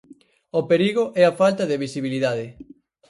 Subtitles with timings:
[0.59, 2.47] O perigo é a falta de visibilidade.